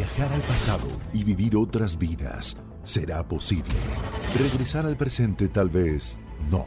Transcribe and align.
Viajar 0.00 0.32
al 0.32 0.40
pasado 0.40 0.88
y 1.12 1.24
vivir 1.24 1.54
otras 1.56 1.98
vidas 1.98 2.56
será 2.84 3.22
posible. 3.28 3.74
Regresar 4.38 4.86
al 4.86 4.96
presente 4.96 5.46
tal 5.48 5.68
vez 5.68 6.18
no. 6.50 6.64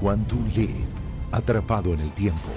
Quantum 0.00 0.48
Leap, 0.54 0.86
atrapado 1.32 1.92
en 1.94 1.98
el 1.98 2.12
tiempo. 2.12 2.50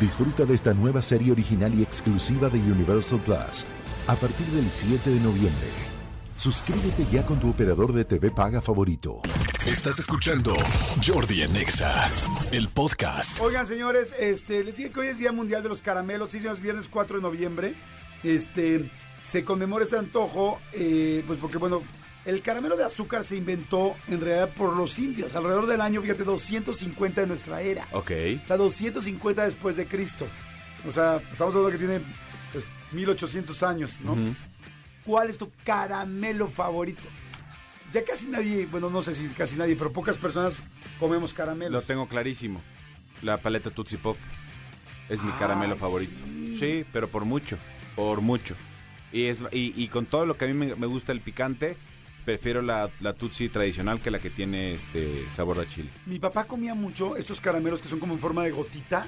Disfruta 0.00 0.44
de 0.44 0.54
esta 0.54 0.74
nueva 0.74 1.02
serie 1.02 1.30
original 1.30 1.72
y 1.72 1.84
exclusiva 1.84 2.48
de 2.48 2.58
Universal 2.58 3.20
Plus 3.20 3.64
a 4.08 4.16
partir 4.16 4.46
del 4.48 4.68
7 4.68 5.08
de 5.08 5.20
noviembre. 5.20 5.68
Suscríbete 6.36 7.06
ya 7.08 7.24
con 7.24 7.38
tu 7.38 7.50
operador 7.50 7.92
de 7.92 8.04
TV 8.04 8.32
paga 8.32 8.60
favorito. 8.60 9.20
Estás 9.64 10.00
escuchando 10.00 10.56
Jordi 11.06 11.44
Anexa, 11.44 12.10
el 12.50 12.68
podcast. 12.70 13.38
Oigan, 13.40 13.68
señores, 13.68 14.12
este, 14.18 14.64
les 14.64 14.76
dije 14.76 14.90
que 14.90 14.98
hoy 14.98 15.06
es 15.06 15.18
Día 15.18 15.30
Mundial 15.30 15.62
de 15.62 15.68
los 15.68 15.80
Caramelos, 15.80 16.32
sí, 16.32 16.40
señores, 16.40 16.60
viernes 16.60 16.88
4 16.88 17.18
de 17.18 17.22
noviembre. 17.22 17.76
Este, 18.24 18.90
se 19.22 19.44
conmemora 19.44 19.84
este 19.84 19.96
antojo, 19.98 20.60
eh, 20.72 21.22
pues 21.26 21.38
porque, 21.38 21.58
bueno, 21.58 21.82
el 22.24 22.42
caramelo 22.42 22.76
de 22.76 22.84
azúcar 22.84 23.24
se 23.24 23.36
inventó 23.36 23.96
en 24.06 24.20
realidad 24.20 24.50
por 24.54 24.76
los 24.76 24.98
indios, 24.98 25.34
alrededor 25.34 25.66
del 25.66 25.80
año, 25.80 26.02
fíjate, 26.02 26.24
250 26.24 27.22
de 27.22 27.26
nuestra 27.26 27.62
era. 27.62 27.88
Ok. 27.92 28.10
O 28.44 28.46
sea, 28.46 28.56
250 28.56 29.44
después 29.44 29.76
de 29.76 29.86
Cristo. 29.86 30.26
O 30.86 30.92
sea, 30.92 31.22
estamos 31.32 31.54
hablando 31.54 31.70
que 31.78 31.84
tiene 31.84 32.00
pues, 32.52 32.64
1800 32.92 33.62
años, 33.62 34.00
¿no? 34.02 34.16
¿Cuál 35.04 35.30
es 35.30 35.38
tu 35.38 35.50
caramelo 35.64 36.48
favorito? 36.48 37.08
Ya 37.92 38.04
casi 38.04 38.26
nadie, 38.26 38.66
bueno, 38.66 38.90
no 38.90 39.02
sé 39.02 39.14
si 39.14 39.26
casi 39.28 39.56
nadie, 39.56 39.74
pero 39.74 39.90
pocas 39.90 40.18
personas 40.18 40.62
comemos 41.00 41.32
caramelos. 41.32 41.72
Lo 41.72 41.82
tengo 41.82 42.06
clarísimo. 42.06 42.60
La 43.22 43.38
paleta 43.38 43.70
Tootsie 43.70 43.98
Pop 43.98 44.18
es 45.08 45.22
mi 45.22 45.32
caramelo 45.32 45.76
favorito. 45.76 46.20
sí. 46.26 46.58
Sí, 46.58 46.84
pero 46.92 47.08
por 47.08 47.24
mucho, 47.24 47.56
por 47.94 48.20
mucho. 48.20 48.56
Y, 49.12 49.24
es, 49.26 49.42
y, 49.52 49.72
y 49.82 49.88
con 49.88 50.06
todo 50.06 50.26
lo 50.26 50.36
que 50.36 50.44
a 50.44 50.48
mí 50.48 50.54
me, 50.54 50.74
me 50.76 50.86
gusta 50.86 51.12
el 51.12 51.20
picante, 51.20 51.76
prefiero 52.24 52.60
la, 52.62 52.90
la 53.00 53.14
Tootsie 53.14 53.48
tradicional 53.48 54.00
que 54.00 54.10
la 54.10 54.18
que 54.18 54.28
tiene 54.30 54.74
este 54.74 55.24
sabor 55.34 55.58
a 55.60 55.68
chile. 55.68 55.88
Mi 56.06 56.18
papá 56.18 56.44
comía 56.44 56.74
mucho 56.74 57.16
estos 57.16 57.40
caramelos 57.40 57.80
que 57.80 57.88
son 57.88 58.00
como 58.00 58.14
en 58.14 58.20
forma 58.20 58.44
de 58.44 58.50
gotita, 58.50 59.06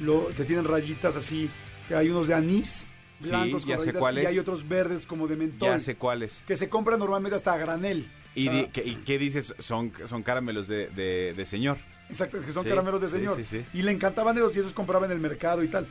lo, 0.00 0.28
que 0.28 0.44
tienen 0.44 0.64
rayitas 0.64 1.14
así, 1.16 1.48
que 1.86 1.94
hay 1.94 2.08
unos 2.10 2.26
de 2.28 2.34
anís, 2.34 2.84
Sí, 3.20 3.30
blancos 3.30 3.62
con 3.64 3.70
ya 3.70 3.76
sé 3.76 3.80
rayitas, 3.82 3.96
y 3.96 4.00
cuáles. 4.00 4.26
hay 4.26 4.38
otros 4.38 4.68
verdes 4.68 5.04
como 5.06 5.26
de 5.26 5.36
mentol, 5.36 5.68
Ya 5.70 5.80
sé 5.80 5.96
cuáles. 5.96 6.42
que 6.46 6.56
se 6.56 6.68
compran 6.68 6.98
normalmente 7.00 7.34
hasta 7.36 7.52
a 7.52 7.58
granel. 7.58 8.08
¿Y, 8.34 8.48
O 8.48 8.52
sea, 8.52 8.62
di- 8.62 8.68
que- 8.68 8.84
y 8.84 8.94
qué 9.04 9.18
dices? 9.18 9.54
Son, 9.58 9.92
son 10.08 10.22
caramelos 10.22 10.68
de, 10.68 10.86
de- 10.88 11.34
de 11.36 11.44
señor. 11.44 11.78
Exacto, 12.08 12.38
es 12.38 12.46
que 12.46 12.52
son 12.52 12.62
Sí, 12.62 12.68
caramelos 12.70 13.00
de 13.00 13.08
sí, 13.08 13.16
señor. 13.16 13.36
sí, 13.36 13.44
sí. 13.44 13.64
Y 13.74 13.82
le 13.82 13.90
encantaban 13.92 14.36
esos 14.36 14.56
y 14.56 14.60
esos 14.60 14.72
compraba 14.72 15.06
en 15.06 15.12
el 15.12 15.18
mercado 15.18 15.62
y 15.64 15.68
tal. 15.68 15.86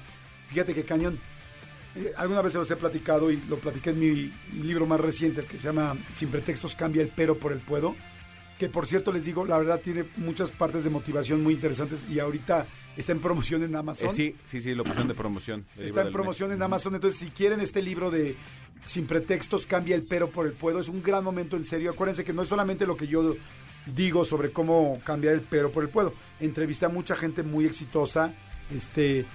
Fíjate 0.47 0.73
que 0.73 0.83
cañón. 0.83 1.19
Eh, 1.97 2.13
alguna 2.17 2.41
vez 2.41 2.53
se 2.53 2.59
los 2.59 2.69
he 2.71 2.75
platicado 2.75 3.31
y 3.31 3.37
lo 3.49 3.57
platiqué 3.57 3.89
en 3.91 3.99
mi 3.99 4.31
libro 4.61 4.85
más 4.85 4.99
reciente, 4.99 5.41
el 5.41 5.47
que 5.47 5.57
se 5.57 5.65
llama 5.67 5.97
Sin 6.13 6.29
pretextos 6.29 6.75
cambia 6.75 7.01
el 7.01 7.09
pero 7.15 7.37
por 7.37 7.51
el 7.51 7.59
puedo. 7.59 7.95
Que 8.59 8.69
por 8.69 8.87
cierto 8.87 9.11
les 9.11 9.25
digo, 9.25 9.45
la 9.45 9.57
verdad 9.59 9.79
tiene 9.83 10.05
muchas 10.17 10.51
partes 10.51 10.83
de 10.83 10.89
motivación 10.89 11.43
muy 11.43 11.53
interesantes 11.53 12.05
y 12.09 12.19
ahorita 12.19 12.65
está 12.95 13.11
en 13.11 13.19
promoción 13.19 13.61
en 13.63 13.73
Eh, 13.75 13.77
Amazon. 13.77 14.11
sí, 14.11 14.35
sí, 14.45 14.59
sí, 14.59 14.73
lo 14.73 14.83
pusieron 14.83 15.07
de 15.07 15.13
promoción. 15.13 15.65
Está 15.77 16.01
en 16.03 16.11
promoción 16.11 16.49
mes. 16.49 16.55
en 16.57 16.63
Amazon, 16.63 16.95
entonces 16.95 17.19
si 17.19 17.29
quieren 17.29 17.59
este 17.61 17.81
libro 17.83 18.09
de 18.09 18.35
Sin 18.83 19.05
pretextos 19.05 19.65
cambia 19.67 19.95
el 19.95 20.03
pero 20.03 20.29
por 20.31 20.45
el 20.47 20.53
puedo, 20.53 20.79
es 20.79 20.87
un 20.89 21.03
gran 21.03 21.23
momento 21.23 21.55
en 21.57 21.65
serio. 21.65 21.91
Acuérdense 21.91 22.23
que 22.23 22.33
no 22.33 22.41
es 22.43 22.47
solamente 22.47 22.85
lo 22.87 22.95
que 22.97 23.05
yo 23.07 23.35
digo 23.95 24.23
sobre 24.25 24.51
cómo 24.51 24.99
cambiar 25.05 25.33
el 25.35 25.41
pero 25.41 25.71
por 25.71 25.83
el 25.83 25.89
puedo. 25.89 26.13
Entrevisté 26.39 26.85
a 26.85 26.89
mucha 26.89 27.15
gente 27.15 27.43
muy 27.43 27.65
exitosa, 27.65 28.33
este 28.73 29.25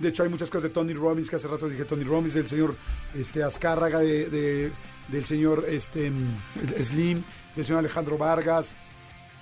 de 0.00 0.08
hecho 0.08 0.22
hay 0.24 0.28
muchas 0.28 0.50
cosas 0.50 0.64
de 0.64 0.70
Tony 0.70 0.94
Robbins, 0.94 1.30
que 1.30 1.36
hace 1.36 1.46
rato 1.46 1.68
dije 1.68 1.84
Tony 1.84 2.02
Robbins, 2.04 2.34
del 2.34 2.48
señor 2.48 2.74
este 3.14 3.42
Azcárraga, 3.44 4.00
de, 4.00 4.28
de- 4.28 4.72
del 5.08 5.24
señor 5.24 5.64
este 5.68 6.10
Slim, 6.82 7.22
del 7.56 7.64
señor 7.64 7.78
Alejandro 7.80 8.16
Vargas, 8.18 8.74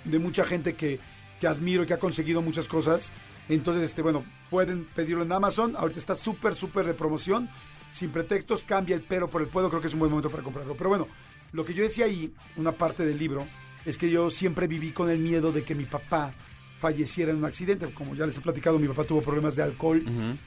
de 0.04 0.18
mucha 0.18 0.44
gente 0.44 0.74
que, 0.74 0.98
que 1.40 1.46
admiro 1.46 1.82
y 1.82 1.86
que 1.86 1.94
ha 1.94 1.98
conseguido 1.98 2.42
muchas 2.42 2.68
cosas. 2.68 3.12
Entonces, 3.48 3.82
este, 3.84 4.02
bueno, 4.02 4.24
pueden 4.50 4.84
pedirlo 4.94 5.22
en 5.24 5.32
Amazon. 5.32 5.74
Ahorita 5.76 5.98
está 5.98 6.16
súper, 6.16 6.54
súper 6.54 6.86
de 6.86 6.94
promoción. 6.94 7.48
Sin 7.92 8.10
pretextos, 8.10 8.64
cambia 8.64 8.94
el 8.97 9.02
pero 9.02 9.28
por 9.28 9.41
el 9.42 9.48
puedo. 9.48 9.68
Creo 9.70 9.80
que 9.80 9.86
es 9.88 9.92
un 9.94 10.00
buen 10.00 10.10
momento 10.10 10.30
para 10.30 10.42
comprarlo. 10.42 10.74
Pero 10.76 10.88
bueno, 10.91 11.08
lo 11.52 11.64
que 11.64 11.72
yo 11.74 11.82
decía 11.82 12.04
ahí, 12.06 12.32
una 12.56 12.72
parte 12.72 13.04
del 13.06 13.18
libro, 13.18 13.47
es 13.86 13.97
que 13.98 14.10
yo 14.10 14.30
siempre 14.30 14.66
viví 14.66 14.92
con 14.92 15.08
el 15.10 15.18
miedo 15.18 15.52
de 15.52 15.64
que 15.64 15.74
mi 15.74 15.84
papá 15.84 16.32
falleciera 16.78 17.33
en 17.33 17.39
un 17.39 17.44
accidente. 17.44 17.87
Como 17.93 18.15
ya 18.15 18.27
les 18.27 18.37
he 18.39 18.41
platicado, 18.41 18.78
mi 18.78 18.89
papá 18.89 19.05
tuvo 19.05 19.22
problemas 19.22 19.56
de 19.56 19.62
alcohol. 19.62 20.03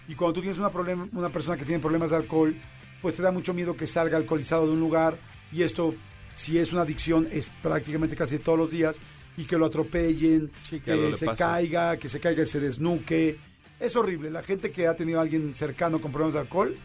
Y 0.07 0.15
cuando 0.15 0.33
tú 0.33 0.41
tienes 0.41 0.59
una, 0.59 0.69
problema, 0.69 1.07
una 1.13 1.29
persona 1.29 1.57
que 1.57 1.65
tiene 1.65 1.79
problemas 1.79 2.11
de 2.11 2.17
alcohol, 2.17 2.55
pues 3.01 3.15
te 3.15 3.21
da 3.21 3.31
mucho 3.31 3.53
miedo 3.53 3.75
que 3.75 3.87
salga 3.87 4.17
alcoholizado 4.17 4.67
de 4.67 4.73
un 4.73 4.79
lugar. 4.79 5.17
Y 5.51 5.63
esto, 5.63 5.93
si 6.35 6.57
es 6.57 6.71
una 6.71 6.81
adicción, 6.81 7.27
es 7.31 7.51
prácticamente 7.61 8.15
casi 8.15 8.39
todos 8.39 8.57
los 8.57 8.71
días. 8.71 9.01
Y 9.37 9.45
que 9.45 9.57
lo 9.57 9.65
atropellen, 9.65 10.51
Sí, 10.63 10.81
que 10.81 11.15
se 11.15 11.25
caiga, 11.35 11.97
que 11.97 12.09
se 12.09 12.19
caiga 12.19 12.43
y 12.43 12.45
se 12.45 12.59
desnuque. 12.59 13.37
Es 13.79 13.95
horrible. 13.95 14.29
La 14.29 14.43
gente 14.43 14.71
que 14.71 14.87
ha 14.87 14.95
tenido 14.95 15.19
a 15.19 15.23
alguien 15.23 15.55
cercano 15.55 15.99
con 15.99 16.11
problemas 16.11 16.33
de 16.33 16.41
alcohol 16.41 16.75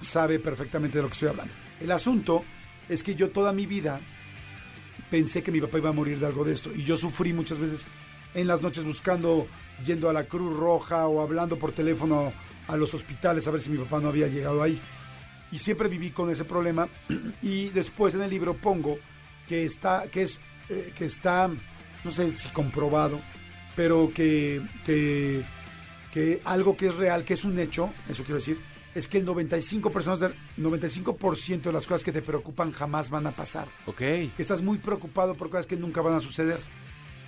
sabe 0.00 0.38
perfectamente 0.38 0.98
de 0.98 1.02
lo 1.02 1.08
que 1.08 1.14
estoy 1.14 1.28
hablando. 1.28 1.52
El 1.80 1.90
asunto 1.90 2.44
es 2.88 3.02
que 3.02 3.14
yo 3.14 3.30
toda 3.30 3.52
mi 3.52 3.66
vida 3.66 4.00
pensé 5.10 5.42
que 5.42 5.50
mi 5.50 5.60
papá 5.60 5.78
iba 5.78 5.90
a 5.90 5.92
morir 5.92 6.18
de 6.18 6.26
algo 6.26 6.44
de 6.44 6.52
esto. 6.52 6.70
Y 6.74 6.84
yo 6.84 6.96
sufrí 6.96 7.32
muchas 7.32 7.58
veces 7.58 7.86
en 8.34 8.46
las 8.46 8.62
noches 8.62 8.84
buscando, 8.84 9.46
yendo 9.84 10.08
a 10.08 10.12
la 10.12 10.24
Cruz 10.24 10.56
Roja 10.56 11.06
o 11.06 11.20
hablando 11.20 11.58
por 11.58 11.72
teléfono 11.72 12.32
a 12.68 12.76
los 12.76 12.94
hospitales 12.94 13.46
a 13.46 13.50
ver 13.50 13.60
si 13.60 13.70
mi 13.70 13.78
papá 13.78 14.00
no 14.00 14.08
había 14.08 14.28
llegado 14.28 14.62
ahí. 14.62 14.80
Y 15.52 15.58
siempre 15.58 15.88
viví 15.88 16.10
con 16.10 16.30
ese 16.30 16.44
problema. 16.44 16.88
Y 17.42 17.70
después 17.70 18.14
en 18.14 18.22
el 18.22 18.30
libro 18.30 18.54
pongo 18.54 18.98
que 19.48 19.64
está, 19.64 20.08
que 20.08 20.22
es, 20.22 20.40
eh, 20.68 20.92
que 20.96 21.06
está, 21.06 21.50
no 22.04 22.10
sé 22.12 22.30
si 22.38 22.48
comprobado, 22.50 23.20
pero 23.74 24.12
que, 24.14 24.62
que, 24.86 25.44
que 26.12 26.40
algo 26.44 26.76
que 26.76 26.86
es 26.86 26.94
real, 26.94 27.24
que 27.24 27.34
es 27.34 27.44
un 27.44 27.58
hecho, 27.58 27.92
eso 28.08 28.22
quiero 28.22 28.36
decir, 28.36 28.58
es 28.94 29.08
que 29.08 29.18
el 29.18 29.26
95%, 29.26 29.90
personas 29.92 30.20
del, 30.20 30.34
95 30.56 31.16
de 31.62 31.72
las 31.72 31.86
cosas 31.86 32.02
que 32.04 32.12
te 32.12 32.22
preocupan 32.22 32.72
jamás 32.72 33.10
van 33.10 33.26
a 33.26 33.32
pasar 33.32 33.68
Ok. 33.86 34.02
estás 34.38 34.62
muy 34.62 34.78
preocupado 34.78 35.34
por 35.34 35.50
cosas 35.50 35.66
que 35.66 35.76
nunca 35.76 36.00
van 36.00 36.14
a 36.14 36.20
suceder. 36.20 36.60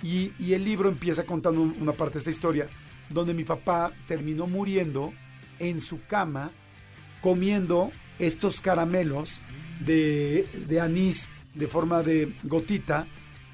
Y, 0.03 0.33
y 0.37 0.53
el 0.53 0.63
libro 0.65 0.89
empieza 0.89 1.23
contando 1.25 1.61
un- 1.61 1.75
una 1.79 1.93
parte 1.93 2.13
de 2.15 2.19
esta 2.19 2.29
historia, 2.29 2.67
donde 3.09 3.33
mi 3.33 3.43
papá 3.45 3.91
terminó 4.07 4.45
muriendo 4.47 5.13
en 5.59 5.79
su 5.81 6.03
cama 6.05 6.51
comiendo 7.21 7.91
estos 8.19 8.59
caramelos 8.61 9.41
de, 9.79 10.47
de 10.67 10.79
anís 10.81 11.29
de 11.53 11.67
forma 11.67 12.03
de 12.03 12.33
gotita, 12.43 13.07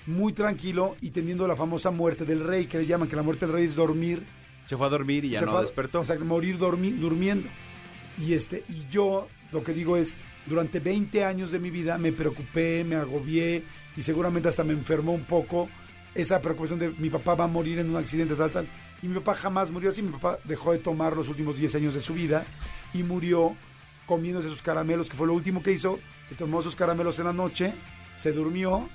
muy 0.08 0.34
tranquilo 0.34 0.96
y 1.02 1.12
teniendo 1.12 1.48
la 1.48 1.56
famosa 1.56 1.92
muerte 1.92 2.26
del 2.26 2.40
rey, 2.44 2.66
que 2.66 2.80
le 2.80 2.86
llaman 2.86 3.08
que 3.08 3.16
la 3.16 3.22
muerte 3.22 3.46
del 3.46 3.54
rey 3.54 3.66
es 3.66 3.76
dormir 3.76 4.24
Se 4.66 4.76
fue 4.78 4.88
a 4.88 4.90
dormir 4.90 5.26
y 5.26 5.30
ya 5.32 5.40
se 5.42 5.46
no 5.46 5.58
a- 5.58 5.62
despertó. 5.62 6.00
Exacto, 6.00 6.26
morir 6.26 6.58
dormi- 6.58 6.96
durmiendo. 6.98 7.48
Y 8.20 8.34
este, 8.34 8.64
y 8.70 8.86
yo 8.92 9.28
lo 9.52 9.64
que 9.64 9.74
digo 9.74 9.98
es, 9.98 10.16
durante 10.46 10.80
20 10.80 11.24
años 11.26 11.52
de 11.52 11.60
mi 11.60 11.70
vida 11.70 11.98
me 11.98 12.12
preocupé, 12.12 12.84
me 12.84 12.96
agobié 12.96 13.64
y 13.96 14.02
seguramente 14.02 14.50
hasta 14.50 14.64
me 14.64 14.74
enfermó 14.74 15.14
un 15.14 15.26
poco 15.26 15.70
esa 16.16 16.42
preocupación 16.42 16.80
de 16.80 16.90
mi 16.92 17.10
papá 17.10 17.36
va 17.36 17.46
a 17.46 17.48
morir 17.48 17.80
en 17.80 17.90
un 17.90 17.98
accidente 17.98 18.36
tal 18.36 18.52
tal. 18.52 18.68
Y 19.02 19.08
mi 19.08 19.16
papá 19.16 19.36
jamás 19.36 19.72
murió 19.72 19.90
así, 19.90 20.02
mi 20.02 20.12
papá 20.12 20.40
dejó 20.44 20.74
de 20.74 20.80
tomar 20.80 21.16
los 21.16 21.28
últimos 21.30 21.58
10 21.58 21.76
años 21.76 21.94
de 21.94 22.02
su 22.02 22.14
vida 22.14 22.46
y 22.94 23.04
murió 23.04 23.56
comiéndose 24.06 24.50
sus 24.50 24.62
caramelos, 24.62 25.10
que 25.10 25.16
fue 25.16 25.28
lo 25.28 25.34
último 25.34 25.64
que 25.64 25.72
hizo. 25.72 26.00
Se 26.28 26.36
tomó 26.36 26.62
sus 26.62 26.76
caramelos 26.76 27.20
en 27.20 27.26
la 27.26 27.34
noche, 27.34 27.74
se 28.18 28.32
durmió 28.32 28.90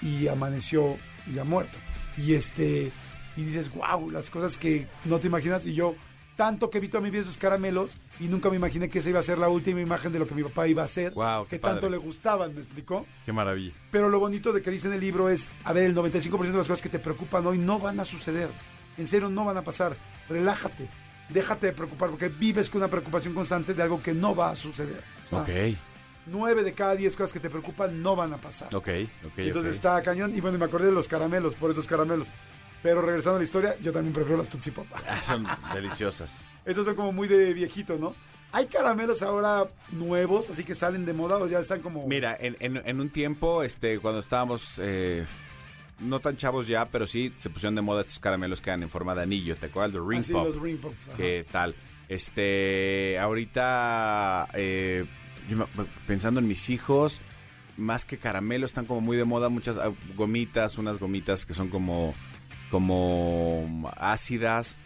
y 0.00 0.28
amaneció 0.28 0.96
ya 1.34 1.44
muerto. 1.44 1.78
Y 2.16 2.34
este 2.34 2.92
y 3.38 3.44
dices, 3.44 3.70
wow, 3.72 4.10
las 4.10 4.30
cosas 4.30 4.58
que 4.58 4.88
no 5.04 5.20
te 5.20 5.28
imaginas. 5.28 5.64
Y 5.64 5.72
yo, 5.72 5.94
tanto 6.38 6.70
que 6.70 6.78
vi 6.78 6.86
toda 6.86 7.02
mi 7.02 7.10
vida 7.10 7.22
esos 7.22 7.36
caramelos 7.36 7.98
y 8.20 8.28
nunca 8.28 8.48
me 8.48 8.54
imaginé 8.54 8.88
que 8.88 9.00
esa 9.00 9.08
iba 9.08 9.18
a 9.18 9.24
ser 9.24 9.38
la 9.38 9.48
última 9.48 9.80
imagen 9.80 10.12
de 10.12 10.20
lo 10.20 10.28
que 10.28 10.36
mi 10.36 10.44
papá 10.44 10.68
iba 10.68 10.82
a 10.82 10.84
hacer. 10.84 11.12
Qué 11.12 11.46
que 11.50 11.58
tanto 11.58 11.80
padre. 11.80 11.90
le 11.90 11.96
gustaban, 11.96 12.54
¿me 12.54 12.60
explicó? 12.60 13.04
Qué 13.26 13.32
maravilla. 13.32 13.72
Pero 13.90 14.08
lo 14.08 14.20
bonito 14.20 14.52
de 14.52 14.62
que 14.62 14.70
dice 14.70 14.86
en 14.86 14.94
el 14.94 15.00
libro 15.00 15.28
es, 15.28 15.50
a 15.64 15.72
ver, 15.72 15.86
el 15.86 15.96
95% 15.96 16.38
de 16.42 16.52
las 16.52 16.68
cosas 16.68 16.80
que 16.80 16.88
te 16.88 17.00
preocupan 17.00 17.44
hoy 17.44 17.58
no 17.58 17.80
van 17.80 17.98
a 17.98 18.04
suceder. 18.04 18.50
En 18.96 19.08
serio, 19.08 19.28
no 19.28 19.44
van 19.44 19.56
a 19.56 19.62
pasar. 19.62 19.96
Relájate. 20.28 20.88
Déjate 21.28 21.66
de 21.66 21.72
preocupar 21.72 22.10
porque 22.10 22.28
vives 22.28 22.70
con 22.70 22.82
una 22.82 22.88
preocupación 22.88 23.34
constante 23.34 23.74
de 23.74 23.82
algo 23.82 24.00
que 24.00 24.14
no 24.14 24.36
va 24.36 24.50
a 24.50 24.56
suceder. 24.56 25.02
Ok, 25.32 25.48
Nueve 26.26 26.62
de 26.62 26.72
cada 26.72 26.94
diez 26.94 27.16
cosas 27.16 27.32
que 27.32 27.40
te 27.40 27.50
preocupan 27.50 28.00
no 28.00 28.14
van 28.14 28.32
a 28.32 28.36
pasar. 28.36 28.72
ok, 28.74 28.88
ok. 29.24 29.38
Entonces 29.38 29.70
ok. 29.70 29.74
está 29.74 30.02
cañón. 30.02 30.36
Y 30.36 30.40
bueno, 30.40 30.56
me 30.56 30.66
acordé 30.66 30.86
de 30.86 30.92
los 30.92 31.08
caramelos, 31.08 31.56
por 31.56 31.72
esos 31.72 31.88
caramelos. 31.88 32.30
Pero 32.82 33.02
regresando 33.02 33.36
a 33.36 33.38
la 33.38 33.44
historia, 33.44 33.76
yo 33.82 33.92
también 33.92 34.14
prefiero 34.14 34.38
las 34.38 34.48
Tootsie 34.48 34.72
Pop. 34.72 34.86
Ah, 35.06 35.20
Son 35.26 35.46
deliciosas. 35.74 36.30
Esos 36.64 36.84
son 36.86 36.94
como 36.94 37.12
muy 37.12 37.26
de 37.28 37.52
viejito, 37.54 37.96
¿no? 37.98 38.14
Hay 38.52 38.66
caramelos 38.66 39.22
ahora 39.22 39.66
nuevos, 39.90 40.48
así 40.48 40.64
que 40.64 40.74
salen 40.74 41.04
de 41.04 41.12
moda 41.12 41.36
o 41.38 41.46
ya 41.46 41.58
están 41.58 41.80
como... 41.80 42.06
Mira, 42.06 42.36
en, 42.40 42.56
en- 42.60 42.76
en 42.84 43.00
un 43.00 43.10
tiempo, 43.10 43.62
este, 43.62 43.98
cuando 43.98 44.20
estábamos 44.20 44.74
eh, 44.78 45.26
no 45.98 46.20
tan 46.20 46.36
chavos 46.36 46.66
ya, 46.66 46.86
pero 46.86 47.06
sí 47.06 47.32
se 47.36 47.50
pusieron 47.50 47.74
de 47.74 47.82
moda 47.82 48.00
estos 48.02 48.18
caramelos 48.20 48.60
que 48.62 48.70
eran 48.70 48.82
en 48.84 48.88
forma 48.90 49.14
de 49.14 49.22
anillo, 49.22 49.56
¿te 49.56 49.66
acuerdas? 49.66 49.94
Los 49.94 50.06
ring 50.08 50.20
Así, 50.20 50.32
pop. 50.32 50.46
los 50.46 50.62
ring 50.62 50.78
pop. 50.78 50.94
ajá. 51.08 51.16
¿Qué 51.16 51.44
tal? 51.50 51.74
Este, 52.08 53.18
ahorita 53.18 54.48
eh, 54.54 55.04
yo 55.50 55.66
pensando 56.06 56.40
en 56.40 56.48
mis 56.48 56.70
hijos, 56.70 57.20
más 57.76 58.04
que 58.04 58.18
caramelo, 58.18 58.66
están 58.66 58.86
como 58.86 59.00
muy 59.00 59.16
de 59.16 59.24
moda 59.24 59.48
muchas 59.48 59.76
ah, 59.78 59.90
gomitas, 60.16 60.78
unas 60.78 60.98
gomitas 60.98 61.44
que 61.44 61.52
son 61.54 61.68
como, 61.68 62.14
como 62.70 63.90
ácidas. 63.96 64.76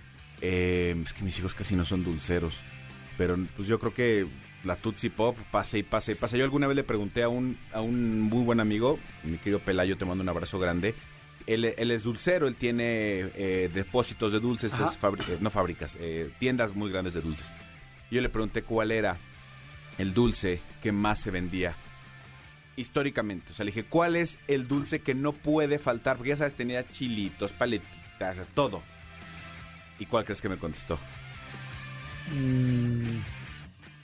Eh, 0.40 0.96
es 1.04 1.12
que 1.12 1.22
mis 1.24 1.38
hijos 1.38 1.54
casi 1.54 1.76
no 1.76 1.84
son 1.84 2.02
dulceros, 2.02 2.56
pero 3.16 3.36
pues 3.56 3.68
yo 3.68 3.78
creo 3.78 3.94
que 3.94 4.26
la 4.64 4.76
Tootsie 4.76 5.10
Pop 5.10 5.36
pasa 5.50 5.78
y 5.78 5.82
pasa 5.82 6.10
y 6.12 6.14
pasa. 6.16 6.36
Yo 6.36 6.44
alguna 6.44 6.66
vez 6.66 6.76
le 6.76 6.84
pregunté 6.84 7.22
a 7.22 7.28
un, 7.28 7.56
a 7.72 7.80
un 7.80 8.20
muy 8.20 8.42
buen 8.44 8.58
amigo, 8.60 8.98
mi 9.24 9.38
querido 9.38 9.60
Pelayo, 9.60 9.96
te 9.96 10.04
mando 10.04 10.22
un 10.22 10.28
abrazo 10.28 10.58
grande. 10.58 10.94
Él, 11.46 11.64
él 11.64 11.90
es 11.90 12.02
dulcero, 12.04 12.46
él 12.48 12.54
tiene 12.56 13.30
eh, 13.34 13.70
depósitos 13.72 14.32
de 14.32 14.38
dulces, 14.40 14.74
Ajá. 14.74 14.86
es 14.86 15.00
fabri- 15.00 15.28
eh, 15.28 15.38
no 15.40 15.50
fábricas, 15.50 15.96
eh, 16.00 16.30
tiendas 16.38 16.74
muy 16.74 16.90
grandes 16.90 17.14
de 17.14 17.20
dulces. 17.20 17.52
Yo 18.10 18.20
le 18.20 18.28
pregunté 18.28 18.62
cuál 18.62 18.92
era 18.92 19.16
el 19.98 20.14
dulce 20.14 20.60
que 20.82 20.92
más 20.92 21.20
se 21.20 21.30
vendía 21.32 21.74
históricamente. 22.76 23.52
O 23.52 23.54
sea, 23.54 23.64
le 23.64 23.70
dije, 23.70 23.84
¿cuál 23.84 24.16
es 24.16 24.38
el 24.48 24.68
dulce 24.68 25.00
que 25.00 25.14
no 25.14 25.32
puede 25.32 25.78
faltar? 25.78 26.16
Porque 26.16 26.30
ya 26.30 26.36
sabes, 26.36 26.54
tenía 26.54 26.86
chilitos, 26.88 27.52
paletitas, 27.52 28.36
todo. 28.54 28.82
¿Y 29.98 30.06
cuál 30.06 30.24
crees 30.24 30.40
que 30.42 30.48
me 30.48 30.56
contestó? 30.58 30.98
Mm, 32.34 33.18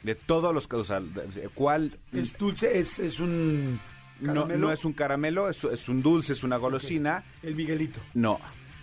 De 0.02 0.14
todos 0.14 0.54
los 0.54 0.68
de- 0.68 1.48
¿cuál? 1.54 1.98
es 2.12 2.36
dulce, 2.36 2.78
es, 2.78 2.98
es 2.98 3.20
un 3.20 3.80
no, 4.20 4.34
caramelo. 4.34 4.58
no 4.66 4.72
es 4.72 4.84
un 4.84 4.92
caramelo, 4.92 5.48
es, 5.48 5.64
es 5.64 5.88
un 5.88 6.02
dulce, 6.02 6.32
es 6.34 6.42
una 6.42 6.56
golosina. 6.56 7.24
El 7.42 7.54
Miguelito. 7.54 8.00
No, 8.14 8.38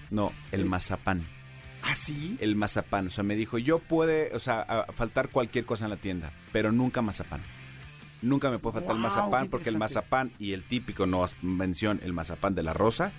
no, 0.09 0.31
el 0.51 0.61
¿Eh? 0.61 0.65
mazapán. 0.65 1.25
¿Ah, 1.83 1.93
sí? 1.95 2.35
El 2.41 2.55
mazapán. 2.55 3.07
O 3.07 3.09
sea, 3.11 3.23
me 3.23 3.35
dijo, 3.35 3.57
yo 3.59 3.77
puede, 3.79 4.31
o 4.35 4.39
sea, 4.39 4.87
faltar 4.95 5.29
cualquier 5.29 5.65
cosa 5.65 5.83
en 5.85 5.91
la 5.91 5.97
tienda, 5.97 6.31
pero 6.51 6.71
nunca 6.71 7.01
mazapán. 7.01 7.41
Nunca 8.25 8.49
me 8.49 8.57
puede 8.57 8.73
faltar 8.73 8.95
el 8.95 9.01
Guau, 9.01 9.13
mazapán 9.13 9.49
porque 9.49 9.69
el 9.69 9.77
mazapán 9.77 10.31
y 10.39 10.53
el 10.53 10.63
típico 10.63 11.05
no 11.05 11.29
mención 11.43 12.01
el 12.03 12.11
mazapán 12.11 12.55
de 12.55 12.63
la 12.63 12.73
rosa. 12.73 13.11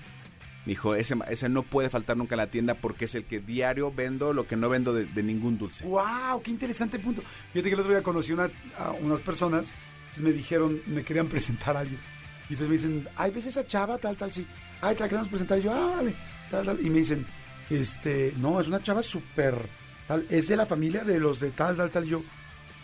Me 0.65 0.71
dijo, 0.71 0.97
ese, 0.97 1.15
ese 1.31 1.49
no 1.49 1.63
puede 1.63 1.91
faltar 1.91 2.17
nunca 2.17 2.35
en 2.35 2.39
la 2.39 2.49
tienda 2.49 2.75
porque 2.75 3.05
es 3.05 3.15
el 3.15 3.25
que 3.25 3.39
diario 3.39 3.93
vendo 3.93 4.33
lo 4.33 4.49
que 4.49 4.57
no 4.57 4.69
vendo 4.69 4.93
de, 4.93 5.05
de 5.05 5.23
ningún 5.23 5.59
dulce. 5.59 5.87
¡Wow! 5.87 6.43
¡Qué 6.43 6.51
interesante 6.51 6.99
punto! 6.99 7.23
Fíjate 7.53 7.69
que 7.69 7.75
el 7.75 7.81
otro 7.81 7.93
día 7.93 8.03
conocí 8.03 8.33
una, 8.33 8.51
a 8.77 8.91
unas 8.91 9.21
personas, 9.21 9.73
entonces 10.01 10.25
me 10.25 10.33
dijeron, 10.33 10.81
me 10.87 11.05
querían 11.05 11.29
presentar 11.29 11.77
a 11.77 11.81
alguien. 11.81 12.01
Y 12.49 12.55
entonces 12.55 12.69
me 12.69 12.75
dicen, 12.75 13.09
ay, 13.15 13.31
¿ves 13.31 13.47
esa 13.47 13.65
chava? 13.65 13.97
Tal, 13.99 14.17
tal, 14.17 14.33
sí. 14.33 14.45
Ay, 14.81 14.97
te 14.97 15.03
la 15.03 15.09
queremos 15.09 15.29
presentar. 15.29 15.59
Y 15.61 15.63
yo, 15.63 15.73
ah, 15.73 15.95
vale, 15.99 16.17
tal, 16.51 16.67
tal. 16.67 16.85
Y 16.85 16.91
me 16.91 16.99
dicen, 16.99 17.25
este, 17.71 18.35
no, 18.37 18.61
es 18.61 18.67
una 18.67 18.83
chava 18.83 19.03
súper, 19.03 19.55
tal, 20.09 20.27
es 20.29 20.49
de 20.49 20.57
la 20.57 20.67
familia 20.67 21.05
de 21.05 21.21
los 21.21 21.39
de 21.39 21.53
tal, 21.53 21.77
tal, 21.77 21.93
tal. 21.93 22.07
Y 22.07 22.09
yo, 22.09 22.23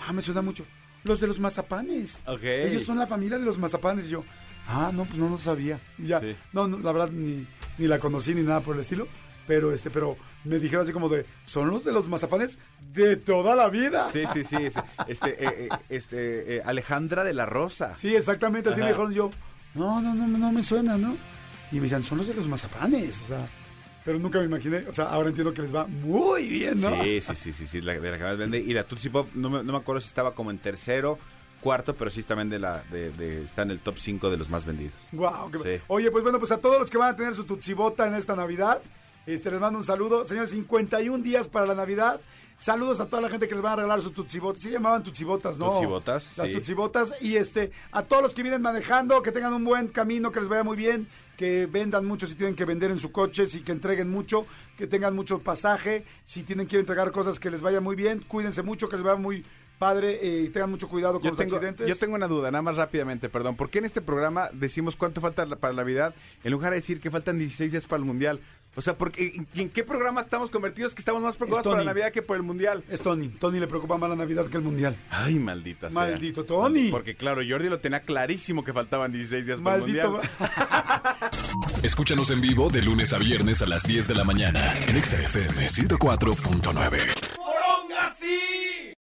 ah, 0.06 0.12
me 0.12 0.22
suena 0.22 0.40
mucho. 0.40 0.64
Los 1.04 1.20
de 1.20 1.26
los 1.26 1.40
mazapanes. 1.40 2.22
Ok. 2.26 2.42
Ellos 2.44 2.84
son 2.84 2.98
la 2.98 3.06
familia 3.06 3.38
de 3.38 3.44
los 3.44 3.58
mazapanes. 3.58 4.06
Y 4.06 4.10
yo, 4.10 4.24
ah, 4.68 4.90
no, 4.94 5.04
pues 5.04 5.16
no 5.18 5.28
lo 5.28 5.38
sabía. 5.38 5.80
Y 5.98 6.06
ya, 6.08 6.20
Sí. 6.20 6.36
no, 6.52 6.68
no, 6.68 6.78
la 6.78 6.92
verdad, 6.92 7.10
ni, 7.10 7.46
ni 7.78 7.86
la 7.88 7.98
conocí 7.98 8.34
ni 8.34 8.42
nada 8.42 8.60
por 8.60 8.74
el 8.76 8.82
estilo. 8.82 9.08
Pero, 9.46 9.72
este, 9.72 9.90
pero 9.90 10.16
me 10.44 10.60
dijeron 10.60 10.84
así 10.84 10.92
como 10.92 11.08
de, 11.08 11.26
son 11.44 11.68
los 11.68 11.84
de 11.84 11.90
los 11.90 12.08
mazapanes 12.08 12.60
de 12.92 13.16
toda 13.16 13.56
la 13.56 13.68
vida. 13.68 14.08
Sí, 14.12 14.22
sí, 14.32 14.44
sí. 14.44 14.54
es- 14.60 14.76
Este, 15.08 15.30
eh, 15.44 15.48
eh, 15.64 15.68
este, 15.88 16.56
eh, 16.58 16.62
Alejandra 16.64 17.24
de 17.24 17.34
la 17.34 17.44
Rosa. 17.44 17.96
Sí, 17.96 18.14
exactamente, 18.14 18.68
así 18.70 18.78
Ajá. 18.80 18.86
me 18.86 18.92
dijeron 18.92 19.12
yo. 19.12 19.30
No, 19.74 20.00
no, 20.00 20.14
no, 20.14 20.28
no 20.28 20.52
me 20.52 20.62
suena, 20.62 20.96
¿no? 20.96 21.16
Y 21.72 21.76
me 21.76 21.82
decían, 21.82 22.04
son 22.04 22.18
los 22.18 22.28
de 22.28 22.34
los 22.34 22.46
mazapanes, 22.46 23.20
o 23.22 23.24
sea. 23.24 23.48
Pero 24.04 24.18
nunca 24.18 24.38
me 24.40 24.46
imaginé, 24.46 24.78
o 24.88 24.92
sea, 24.92 25.04
ahora 25.06 25.28
entiendo 25.28 25.54
que 25.54 25.62
les 25.62 25.74
va 25.74 25.86
muy 25.86 26.48
bien, 26.48 26.80
¿no? 26.80 27.02
Sí, 27.04 27.20
sí, 27.20 27.34
sí, 27.36 27.52
sí, 27.52 27.66
sí, 27.66 27.80
la, 27.80 27.94
de 27.98 28.10
la 28.10 28.18
que 28.18 28.24
más 28.24 28.36
vende. 28.36 28.58
Y 28.58 28.72
la 28.74 28.84
Tootsie 28.84 29.10
Pop, 29.10 29.28
no 29.34 29.48
me, 29.48 29.62
no 29.62 29.72
me 29.72 29.78
acuerdo 29.78 30.00
si 30.00 30.08
estaba 30.08 30.34
como 30.34 30.50
en 30.50 30.58
tercero, 30.58 31.18
cuarto, 31.60 31.94
pero 31.94 32.10
sí 32.10 32.22
también 32.24 32.48
de 32.50 32.58
la, 32.58 32.82
de, 32.90 33.10
de- 33.12 33.44
está 33.44 33.62
en 33.62 33.70
el 33.70 33.78
top 33.78 33.96
5 33.98 34.28
de 34.30 34.36
los 34.36 34.48
más 34.48 34.64
vendidos. 34.64 34.92
Guau, 35.12 35.50
qué- 35.52 35.78
Sí. 35.78 35.84
Oye, 35.86 36.10
pues 36.10 36.24
bueno, 36.24 36.40
pues 36.40 36.50
a 36.50 36.58
todos 36.58 36.80
los 36.80 36.90
que 36.90 36.98
van 36.98 37.10
a 37.10 37.16
tener 37.16 37.34
su 37.36 37.44
tutsibota 37.44 38.06
en 38.08 38.14
esta 38.14 38.34
Navidad, 38.34 38.80
este, 39.26 39.50
les 39.50 39.60
mando 39.60 39.78
un 39.78 39.84
saludo. 39.84 40.24
Señores, 40.26 40.50
51 40.50 41.22
días 41.22 41.48
para 41.48 41.66
la 41.66 41.74
Navidad. 41.74 42.20
Saludos 42.58 43.00
a 43.00 43.06
toda 43.06 43.20
la 43.22 43.28
gente 43.28 43.48
que 43.48 43.54
les 43.54 43.62
van 43.62 43.72
a 43.72 43.76
regalar 43.76 44.00
su 44.02 44.12
tutsibota. 44.12 44.60
Sí 44.60 44.70
llamaban 44.70 45.02
tutsibotas, 45.02 45.58
¿no? 45.58 45.70
Tutsibotas, 45.72 46.36
Las 46.38 46.46
sí. 46.46 46.54
tutsibotas. 46.54 47.12
Y 47.20 47.34
este, 47.36 47.72
a 47.90 48.02
todos 48.02 48.22
los 48.22 48.34
que 48.34 48.42
vienen 48.42 48.62
manejando, 48.62 49.20
que 49.20 49.32
tengan 49.32 49.52
un 49.52 49.64
buen 49.64 49.88
camino, 49.88 50.30
que 50.30 50.38
les 50.40 50.48
vaya 50.48 50.62
muy 50.62 50.76
bien, 50.76 51.08
que 51.36 51.66
vendan 51.66 52.06
mucho 52.06 52.26
si 52.28 52.36
tienen 52.36 52.54
que 52.54 52.64
vender 52.64 52.92
en 52.92 53.00
su 53.00 53.10
coche, 53.10 53.46
si 53.46 53.62
que 53.62 53.72
entreguen 53.72 54.08
mucho, 54.10 54.46
que 54.78 54.86
tengan 54.86 55.12
mucho 55.16 55.40
pasaje, 55.40 56.04
si 56.24 56.44
tienen 56.44 56.68
que 56.68 56.78
entregar 56.78 57.10
cosas 57.10 57.40
que 57.40 57.50
les 57.50 57.62
vaya 57.62 57.80
muy 57.80 57.96
bien, 57.96 58.20
cuídense 58.28 58.62
mucho, 58.62 58.88
que 58.88 58.94
les 58.94 59.04
vaya 59.04 59.16
muy 59.16 59.44
padre, 59.80 60.20
eh, 60.22 60.48
tengan 60.50 60.70
mucho 60.70 60.88
cuidado 60.88 61.14
con 61.14 61.24
Yo 61.24 61.30
los 61.30 61.38
tengo, 61.38 61.56
accidentes. 61.56 61.88
yo 61.88 61.96
tengo 61.96 62.14
una 62.14 62.28
duda, 62.28 62.52
nada 62.52 62.62
más 62.62 62.76
rápidamente, 62.76 63.28
perdón. 63.28 63.56
¿Por 63.56 63.68
qué 63.70 63.78
en 63.80 63.86
este 63.86 64.00
programa 64.00 64.48
decimos 64.52 64.94
cuánto 64.94 65.20
falta 65.20 65.44
para 65.56 65.72
la 65.72 65.82
Navidad 65.82 66.14
en 66.44 66.52
lugar 66.52 66.70
de 66.70 66.76
decir 66.76 67.00
que 67.00 67.10
faltan 67.10 67.38
16 67.40 67.72
días 67.72 67.86
para 67.88 67.98
el 67.98 68.04
Mundial? 68.04 68.40
O 68.74 68.80
sea, 68.80 68.96
porque, 68.96 69.44
¿en, 69.54 69.68
qué 69.68 69.84
programa 69.84 70.22
estamos 70.22 70.50
convertidos 70.50 70.94
que 70.94 71.00
estamos 71.00 71.20
más 71.22 71.36
preocupados 71.36 71.66
por 71.66 71.78
la. 71.78 71.84
Navidad 71.84 72.10
que 72.10 72.22
por 72.22 72.36
el 72.36 72.42
Mundial? 72.42 72.82
Es 72.88 73.02
Tony. 73.02 73.28
Tony 73.28 73.60
le 73.60 73.66
preocupa 73.66 73.98
más 73.98 74.08
la 74.08 74.16
Navidad 74.16 74.46
que 74.46 74.56
el 74.56 74.62
Mundial. 74.62 74.96
Ay, 75.10 75.38
maldita 75.38 75.90
sea. 75.90 76.00
Maldito 76.00 76.44
Tony. 76.44 76.90
Porque 76.90 77.14
claro, 77.14 77.42
Jordi 77.46 77.68
lo 77.68 77.80
tenía 77.80 78.00
clarísimo 78.00 78.64
que 78.64 78.72
faltaban 78.72 79.12
16 79.12 79.46
días 79.46 79.60
para 79.60 79.76
el 79.76 79.82
Maldito. 79.82 80.10
Mundial. 80.12 80.30
Escúchanos 81.82 82.30
en 82.30 82.40
vivo 82.40 82.70
de 82.70 82.80
lunes 82.80 83.12
a 83.12 83.18
viernes 83.18 83.60
a 83.60 83.66
las 83.66 83.82
10 83.82 84.08
de 84.08 84.14
la 84.14 84.24
mañana 84.24 84.72
en 84.88 84.96
Exa 84.96 85.20
FM 85.20 85.66
104.9. 85.66 87.21